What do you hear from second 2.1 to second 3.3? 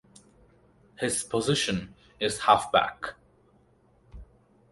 is Halfback.